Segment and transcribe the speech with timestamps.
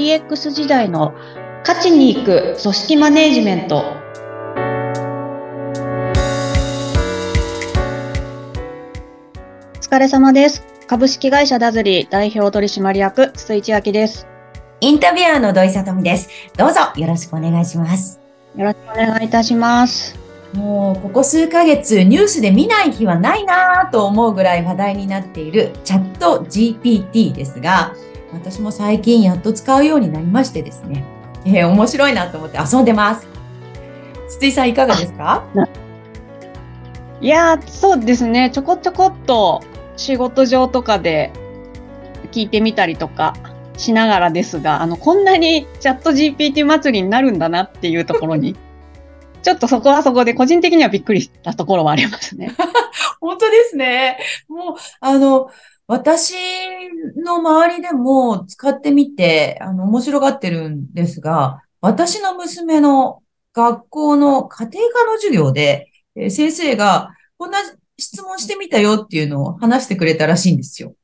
[0.00, 1.12] DX 時代の
[1.60, 3.84] 勝ちに行く組織マネジメント。
[9.76, 10.64] お疲れ様です。
[10.86, 14.26] 株式会社ダズリー代表取締役筒井千明です。
[14.80, 16.30] インタビュアーの土井さとみです。
[16.56, 18.22] どうぞよろしくお願いします。
[18.56, 20.18] よろしくお願いいたします。
[20.54, 27.94] もうここ数ヶ月ニュースで見ない日はないなと思うぐらい話題になっているチャット GPT ですが
[28.32, 31.04] 私も最近やっと使うようになりましてですね、
[31.44, 33.26] えー、面白いなと思って遊んでます。
[34.28, 35.44] 筒井さんいかがですか？
[37.20, 38.50] いやそうですね。
[38.52, 39.62] ちょこちょこっと
[39.96, 41.32] 仕事上とかで
[42.32, 43.34] 聞いてみたりとか
[43.76, 48.56] しながらですが、あの、こんなにチャット GPT 祭りになるんだなっていうところに、
[49.42, 52.52] ちょっとそこはそこで個人的にはびっくりしたところはありますね。
[53.20, 54.18] 本当ですね。
[54.48, 55.50] もう、あの、
[55.90, 56.36] 私
[57.16, 67.58] の周りでも使ってみて、あの、面白がってるんですが、私の娘の学校の家庭科の授業で、えー、先生がこんな
[67.98, 70.94] 質問してみたよっていうのを話してくれたらしいんですよ。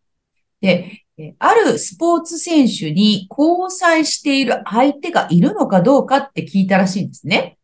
[0.60, 1.05] で、
[1.41, 7.58] あるスポーツ選手に交際している相手がいるのかどうかって聞いたらしいんですね。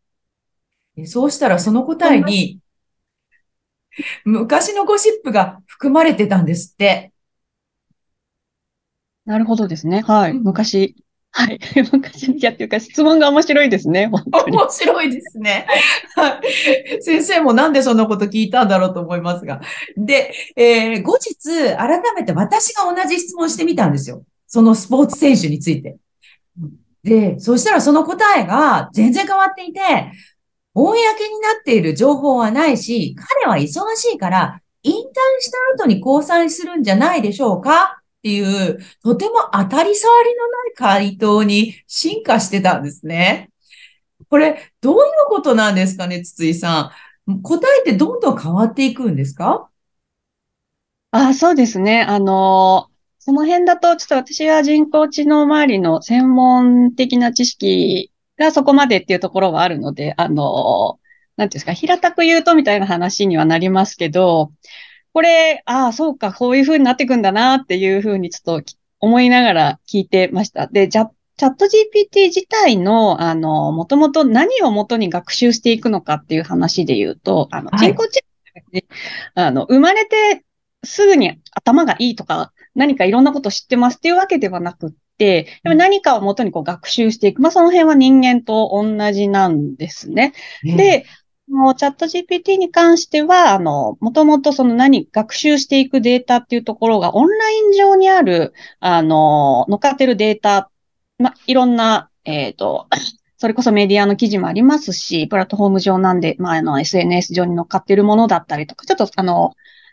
[1.04, 2.58] そうしたらその答えに、
[4.24, 7.11] 昔のゴシップが含まれてたんですって。
[9.24, 10.02] なるほどですね。
[10.02, 10.34] はい。
[10.34, 10.96] 昔。
[11.30, 11.58] はい。
[11.92, 14.10] 昔いやっていうか質問が面白いですね。
[14.46, 15.66] 面白いですね。
[16.14, 17.02] はい。
[17.02, 19.60] 先生もなんでそんなこと聞いたんだろうと思いますが。
[19.96, 24.24] で、えー、後日、改めて私が同じ質問してみたんですよ。
[24.46, 25.96] そのスポーツ選手について。
[27.02, 29.80] で、そしたらその答えが全然変わっていて、
[30.74, 34.96] 公になっている情報はないし、彼は忙しいから、引退
[35.40, 38.01] した後に交際するんじゃないでしょうか？
[38.22, 43.50] っていう、とても当たり障りのない回答に進化してたんですね。
[44.30, 46.92] これ、どういうことなんですかね、筒井さ
[47.26, 47.42] ん。
[47.42, 49.68] 答えってどんどん変わっていくんですか？
[51.10, 52.02] あそうですね。
[52.02, 52.88] あの、
[53.18, 61.00] その辺だと、ちょっと私は人工知能周りの専門的な知識がそこまでっていうところはあるので、あの、
[61.36, 64.52] なんていうんですか、平たく言うとみたいな話にはなりますけど、
[65.12, 70.66] これ、ああ、そうか、こういう風になっていくんだなっていう風にちょっと思いながら聞いてました。
[70.66, 71.08] で、チャッ
[71.38, 78.22] ト GPT 自体の、あの、もともと何をもとに学習していくのかっていう話で言うと、あの、人工知
[78.54, 78.84] 能、ね、
[79.34, 80.44] あの、生まれて
[80.84, 87.42] すぐに頭がいいとか、何かいろんなこと知ってますっていうわけではなくって、でも何かをもとにこう学習していく。
[87.42, 90.32] まあ、その辺は人間と同じなんですね。
[90.76, 91.04] で、
[91.52, 100.70] のチャット GPT に関しては、あの、もともとその何、学習していくデータっていうところがオンライン上にある、あの、乗っかってるデータ、
[101.18, 102.88] ま、いろんな、えっ、ー、と、
[103.38, 109.52] それこそメディアの記事もありますし、プラットフォーム上なんで、まあ、あの、SNS 上に乗っかってるものだったりとか、ちょっと、あの、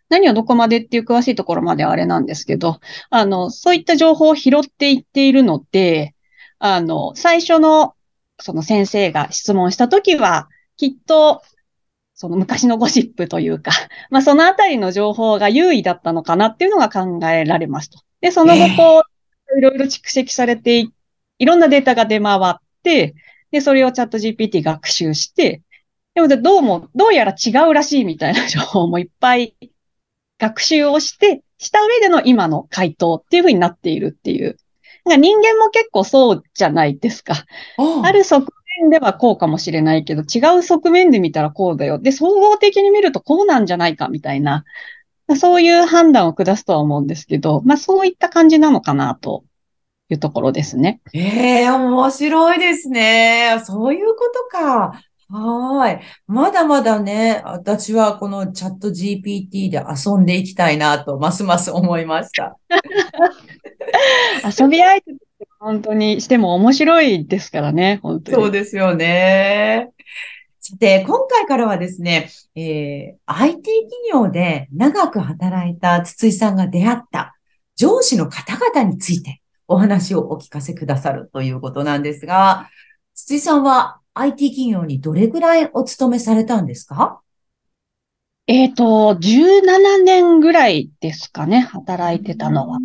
[0.09, 6.15] 何をどこまでっていう詳しいところまではあれなんですけど、あの、そういった情報を拾っていっているので、
[6.59, 7.95] あの、最初の、
[8.39, 11.41] その先生が質問したときは、きっと、
[12.15, 13.71] その昔のゴシップというか、
[14.09, 17.99] まあそのあたりの情報が優位だったのかなっていうのが考えられますと。
[18.21, 19.03] で、その後こ
[19.55, 20.87] う、いろいろ蓄積されて
[21.37, 23.13] いろんなデータが出回って、
[23.51, 25.63] で、それをチャット GPT 学習して、
[26.13, 29.55] でもどうも、どうやら違うらしいみたいな情報もいっぱい
[30.37, 34.57] 学習をして、した上での今の回答っていうふうになっているっていう。
[35.05, 37.45] 人間も結構そうじゃないですか。
[38.03, 38.45] ある側
[38.81, 41.99] 面ではこうかもしれないけど、違う側面で見たらこうだよ。
[41.99, 44.63] で、総合的に見るとこうなんじゃないかみたいな、
[45.37, 49.43] そういう判断を下すとは思うんですけど、まあそういった感じなのかなと
[50.09, 51.01] いうところですね。
[51.13, 53.61] ええー、面白いですね。
[53.63, 55.01] そういうことか。
[55.31, 56.01] はい。
[56.25, 62.57] まだまだね、私はこのチャット GPT で遊んでいきたいなと、ますます思いました。
[64.59, 65.28] 遊び相手
[65.59, 68.35] 本当にしても面白いですからね、本当に。
[68.35, 69.91] そうですよね。
[70.61, 77.35] さて、今回からはですね、えー、IT 企業で長く働いた筒井さんが出会った
[77.75, 82.69] 上司の方々についてお話をお聞かせくださるということなんですが、
[83.13, 87.19] 筒井さんは IT 企業にどれぐらいお勤めされたんですか？
[88.47, 92.79] えっ、ー、と、17年ぐらいですかね、働いてたのは。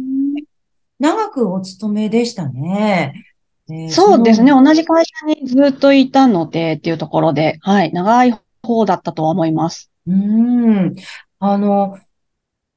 [1.04, 3.26] 長くお勤めでしたね。
[3.68, 4.52] えー、そうですね。
[4.52, 9.90] 同じ会社にずっといたのでっていうところで、はい、長い方だったとは思います。
[10.06, 10.94] うん。
[11.40, 11.98] あの、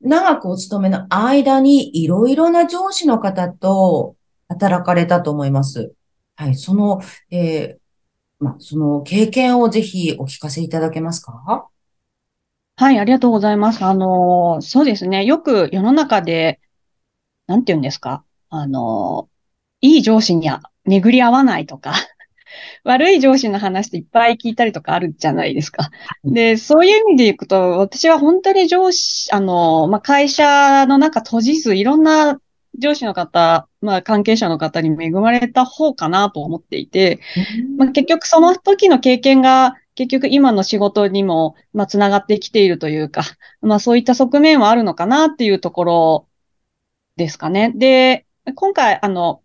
[0.02, 4.16] 長くお勤めの間にいろいろな上司の方と
[4.50, 5.94] 働かれたと思います。
[6.36, 6.56] はい。
[6.56, 7.02] その、
[7.32, 11.68] えー、まあ、その経験をぜひお聞かせいただけますか？
[12.76, 13.84] はい、ありがとうございます。
[13.84, 15.24] あの、そうですね。
[15.24, 16.60] よく世の中で、
[17.48, 18.24] なんて言うんですか？
[18.50, 19.30] あの、
[19.82, 21.94] いい上司には巡り合わないとか、
[22.84, 25.90] 悪い上司の話っていっぱい聞いたりとかあるじゃないですか。
[26.24, 32.40] で、そういう意味でいくと、私は本当に上司、あの、まあ、会社の中閉じず、いろんな
[32.78, 37.20] 上司の方、まあ、関係者の方に恵まれた方かなと思っていて、
[37.78, 43.24] まあ、結局その時の経験が結局今の仕事にも、まあ、つながってきているというか、
[43.62, 46.28] まあ、そういった側面はあるのかなっていうところ
[47.18, 47.74] ですかね。
[47.76, 48.26] で、
[48.56, 49.42] 今回、あの、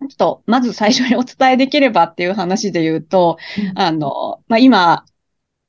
[0.00, 3.38] ちょっと、まず最初にお伝えできればっていう話で言うと、
[3.70, 5.04] うん、あの、まあ、今、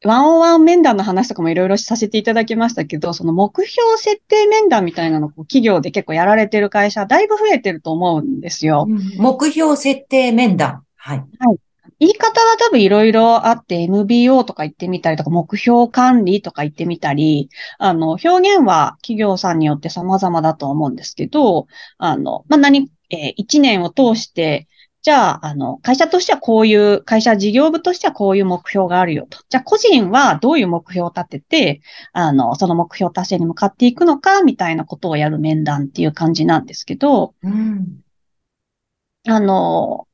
[0.06, 8.86] ワンオンワン面談の話とかもいろいろさせていただきましたけど、その目標設定面談みたいなのを企業で結構やられてる会社、だいぶ増えてると思うんですよ。
[8.88, 10.84] うん、目標設定面談。
[10.96, 11.18] はい。
[11.18, 11.58] はい。
[12.00, 21.68] 言い方は多分いろいろあって、MBO とか言ってみたりとか、目標管理とか言ってみたり、あの、表現は企業さんによって様々だと思うんですけど、
[21.98, 24.68] あの、まあ、何、えー、1年を通して、
[25.01, 29.40] じゃあ、あの、会社としてはこういう、会社事業部としてはこういう目標があるよと。
[29.50, 31.81] じゃあ、個人はどういう目標を立てて、
[32.12, 38.02] あの、その目標達成に向かっていくのか、みたいなことをやる面談っていう感じなんですけど、うん、
[39.25, 40.08] あの、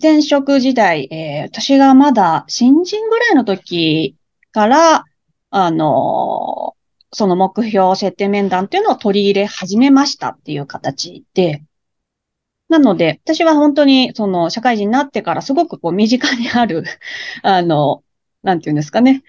[0.00, 4.16] 前職時代、えー、私がまだ新人ぐらいの時
[4.52, 5.04] から、
[5.50, 6.76] あの、
[7.12, 11.64] その目標設定面談っていうのを取り入れ始めましたっていう形で、
[12.68, 16.82] なので、私は本当に、その、社会人になってからすごくこう、身近にある
[17.42, 18.02] あの、
[18.42, 19.22] なんていうんですかね、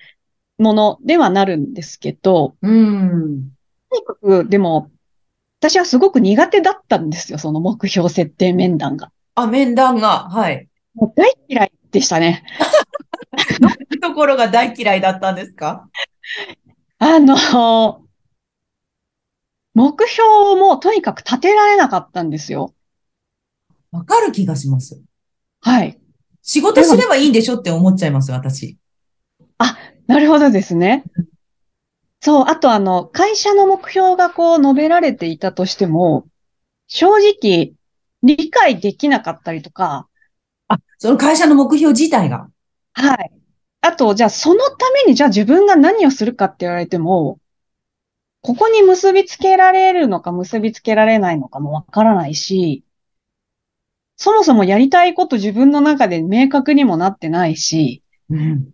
[0.58, 3.52] ものではなるんですけど、うん。
[3.92, 4.90] とにかく、でも、
[5.60, 9.12] 私はすごく苦手だったんですよ、その目標設定面談が。
[9.36, 10.68] あ、面談が、はい。
[10.94, 12.44] もう大嫌いでしたね。
[13.60, 15.90] どういうところが大嫌いだったんですか？
[17.00, 18.02] あの、
[19.74, 22.74] 目標もとにかく立てられなかったんですよ。
[23.92, 25.02] わかる気がします。
[25.62, 26.00] はい。
[26.42, 28.78] 仕事すればいいんでしょって思っちゃいます、私。
[29.58, 29.78] あ、
[30.08, 31.04] なるほどですね。
[32.22, 36.26] そう、あとあの、会社の目標がこう述べられていたとしても、
[36.88, 37.74] 正直
[38.26, 40.08] 理解できなかったりとか。
[40.68, 42.50] あ、その会社の目標自体が。
[42.94, 43.32] はい。
[43.82, 47.40] あと、じゃあそのためにじゃあ自分が何をするかって言われても、
[48.42, 52.84] ここに結びつけられるのか結びつけられないのかもわからないし、
[54.18, 58.72] そもそもやりたいこと自分の中で明確にもなってないし、うん、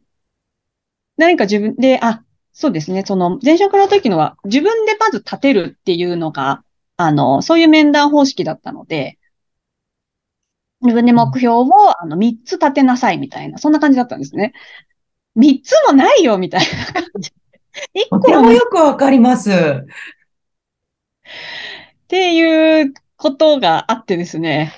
[1.18, 6.64] 何か自分で、あ、そうですね、その前職の時のは自分でまず立てるっていうのが、
[6.98, 9.18] あの、そういう面談方式だったので、
[10.82, 14.54] 自分で目標をあの3つ立てなさいみたいな、そんな感じだったんですね。
[15.36, 17.32] 3つもないよみたいな感じ。
[17.94, 19.52] 1個もよくわかります。
[19.52, 19.54] っ
[22.08, 24.74] ていうことがあってですね。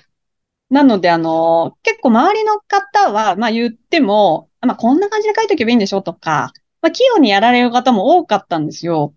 [0.70, 6.52] なので、あの、結構周りの方は、まあ言っても、まあこんな感じで書いとけばいいんでしょとか、
[6.82, 9.14] まあ器用にやられる方も多かったんですよ。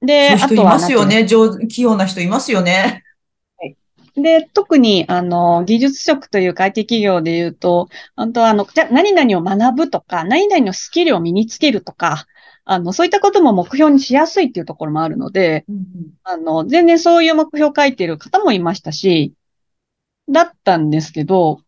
[0.00, 0.62] で、あとは。
[0.62, 1.26] いますよね。
[1.26, 3.01] 上手、器用な人いますよね。
[4.14, 12.26] で、特に、あの、技術職という会計企業で言うと、本当あの、じゃ、何々を学ぶとか、何々のスキルを身につけるとか、
[12.64, 15.84] あの、そういったことも目標にしやすいっていうところもあるので、うんうん、
[16.24, 19.34] あの、全然そういう目標を書いている方もいましたし、
[20.28, 21.60] だったんですけど、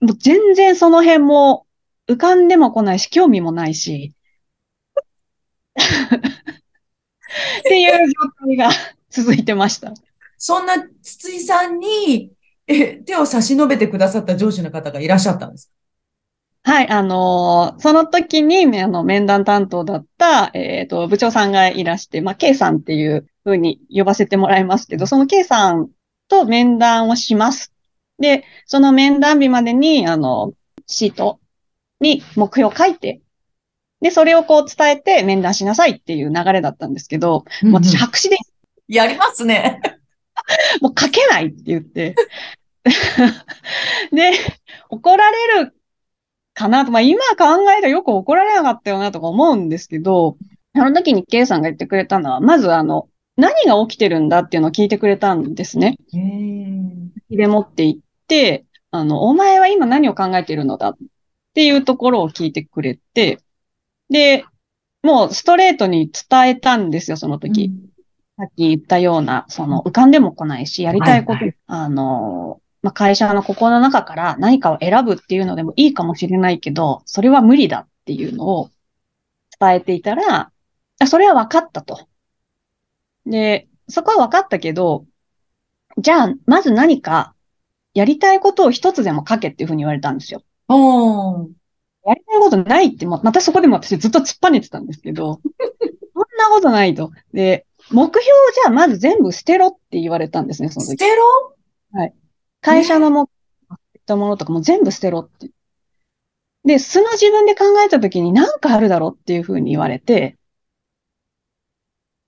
[0.00, 1.66] もう全然その辺も
[2.08, 4.12] 浮かんでも来ないし、興味もないし、
[5.76, 8.70] っていう状態が
[9.08, 9.94] 続いてました。
[10.46, 12.30] そんな筒井さんに
[12.66, 15.72] え手を差し伸べてくださった上司の方がいらっしゃったんです
[16.64, 25.90] はい、あのー、その時に、あの、面談担当だった、えっ、ー、と、部長さんがいらして、まあ、K さんっていうふうに呼ばせてもらいますけど、その K さん
[26.28, 27.72] と面談をします。
[28.18, 30.52] で、その面談日までに、あの、
[30.86, 31.40] シート
[32.00, 33.20] に目標を書いて、
[34.00, 38.36] で、それをこう伝えて面談しなさいっていう流れだったんですけど、うんうん、私白紙で。
[38.88, 39.80] やりますね。
[40.80, 42.14] もう書けないって言って。
[44.12, 44.32] で、
[44.90, 45.74] 怒られる
[46.52, 50.36] かなと、まあ今考えたらよく怒られなかったよなとか思うんですけど、
[50.74, 55.96] あの時に K さんが言ってくれたのは、まずあの、何が起きてるんだっていうのを聞いてくれたんですね。
[57.30, 60.96] で持って行って、あの、お前は今何を考えているのだっ
[61.54, 63.40] ていうところを聞いてくれて、
[64.08, 64.44] で、
[65.02, 67.72] もうストレートに伝えたんですよ、その時。
[68.36, 78.70] さっき言ったような、その浮かんでも来ないし、やりたいこと、はいはあの、まあ、会社の心の中から何かを選ぶっていうのでもいいかもしれないけど、それは無理だっていうのを
[79.58, 80.50] 伝えていたら、
[81.00, 82.08] あそれは分かったと。
[83.24, 85.06] で、そこは分かったけど、
[85.98, 87.34] じゃあ、まず何か
[87.94, 90.42] やりたいことを一つでも書けっていうふうに言われたんですよ。
[90.68, 91.48] おー。
[92.06, 95.40] やりたいことないって、ままたそこでも私ずっと突っぱねてたんですけど、
[96.12, 97.12] そんなことないと。
[97.32, 98.22] で、目標を
[98.54, 100.90] じゃあまず全部捨てろって言われたんですね、その時。
[100.90, 102.12] 捨てろ？
[102.60, 103.34] 会社の目標
[104.04, 105.50] ったものとかも全部捨てろって。
[106.64, 110.36] で、素の自分で考えた時に何かあるだろうっていうふうに言われて、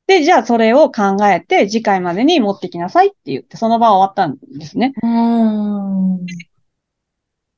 [0.07, 4.93] で、じゃあそれを考えて次回までに持ってきなさいって言って、その場は終わったんですね。
[5.03, 6.27] うーん。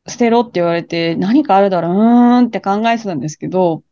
[0.08, 3.82] 捨てろって言われて、何かあるだろう、うーんって考えてたんですけど、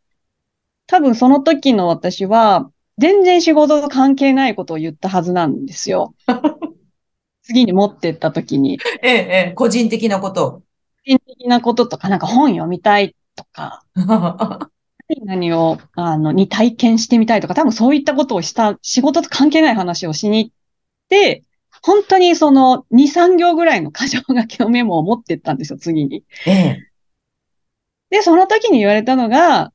[0.87, 6.15] 多分その時の私は、全然仕事と関係ないことを言ったはずなんですよ。
[7.43, 10.51] 次に持ってった時に、ええ、ええ、個人的なこと。
[10.51, 10.61] 個
[11.05, 13.83] 人的なこととか、なんか本読みたいとか、
[15.25, 20.55] 何を、あの、に体験してみたいとか、多分そういったことをした、仕事と関係ない話をしに行っ
[21.07, 21.43] て、
[21.81, 26.23] 本当にその2、3行ぐらいの箇条書きのメモを持ってったんですよ、次に。
[26.45, 26.77] ええ。
[28.09, 29.71] で、その時に言われたのが、あ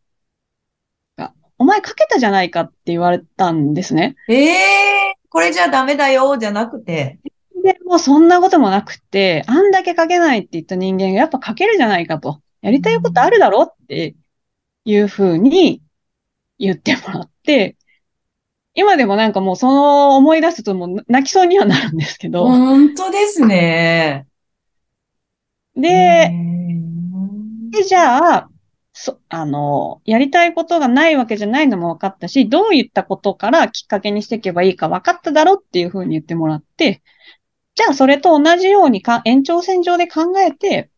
[1.62, 4.16] お前書けたじゃないかって言われたんですね。
[4.28, 7.20] ええ、これじゃダメだよ、じゃなくて。
[7.62, 12.40] で、もうそんなこともなくって、あんだけ書けないって言った人間がやっぱ書けるじゃないかと。
[12.62, 14.16] やりたいことあるだろって
[14.84, 15.82] いうふうに
[16.58, 17.76] 言ってもらって、
[18.74, 24.26] 今でもなんかもうその思い出すともう泣きそうにはなるんですけど、本当ですね。
[25.76, 26.30] で、え
[27.70, 28.48] で、じゃあ、
[28.92, 37.02] そ、あの、やりたいことがないわけじゃないのも分かったし、どういったことからきっかけにしていけばいいか分かっただろっていうふうに言ってもらって、
[37.74, 40.90] じゃあそれと同じようにか延長線上で考えて、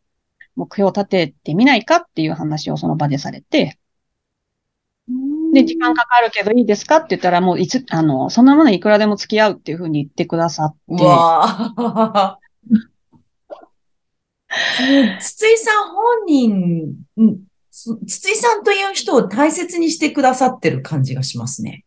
[0.57, 3.79] 目標を立ててみないかっていう話をその場でされて、
[5.53, 11.45] で、時間かかるけどいいですかって言ったら、もういつ、あの、そんなものいくらでも付き合うっていうふうに言ってくださっうて、わ
[11.77, 12.39] あ。
[15.21, 21.85] 筒井さん本人、うんつ筒井さんという人を大切にしてくださってる感じがしますね。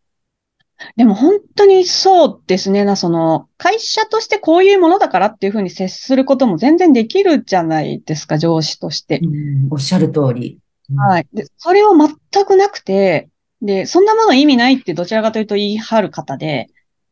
[0.96, 2.84] でも本当にそうですね。
[2.84, 9.20] な、その、会社としてこういうものだからっていうふうに接することも全然できるじゃないですか、上司として。
[9.24, 10.60] うんおっしゃる通り。
[10.96, 11.28] はい。
[11.34, 13.30] で、それを全くなくて、
[13.62, 16.68] で、そんなもの意味ないってどちらかというと言い張る方で、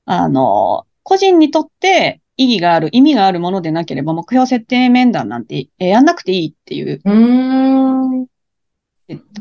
[0.06, 8.28] あの、個人にとって意義がある、意味があるものでなければ目標設定面談なんてえやんなくていいっていう、う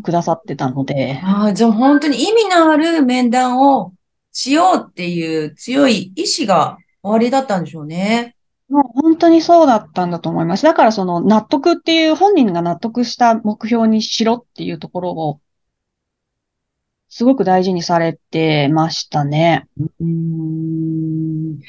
[0.02, 3.92] くださってたので、ああ、じゃあ本当に意味のある面談を
[4.33, 8.37] しようっていう強い意志が終わりだったんでしょうね。
[8.68, 10.62] もう本当にそうだったんだと思います。
[10.62, 15.40] だからその納得っていう本人が納得した目標にしろっていうところを
[17.09, 19.68] すごく大事にされてましたね。
[19.78, 21.61] うーん。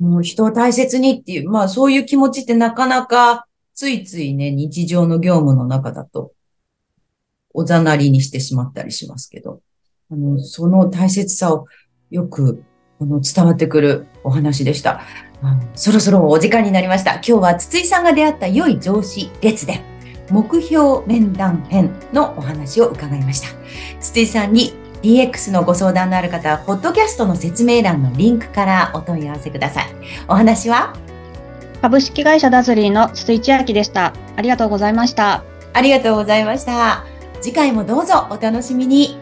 [0.00, 3.46] もう人を大切にっていう、まあそういう気持ちってなかなか
[3.82, 6.30] ついついね、日常の業務の中だと
[7.52, 9.60] おざなりにしてしまったりしますけど、
[10.08, 11.66] あの、その大切さを
[12.08, 12.62] よく
[13.00, 15.00] あの伝わってくるお話でした。
[15.74, 17.14] そろそろお時間になりました。
[17.14, 19.80] 今日は筒井さんが出会った良い上司列伝、
[20.30, 23.48] 目標面談編のお話を伺いました。
[23.98, 29.86] 筒井さんに DX のご相談のある方は、ポッドキャストの説明欄のリンクからお問い合わせください。
[30.28, 30.94] お話は
[31.82, 34.14] 株式会社ダズリーの筒井千明でした。
[34.36, 35.42] ありがとうございました。
[35.72, 37.04] ありがとうございました。
[37.40, 39.21] 次回もどうぞお楽しみに。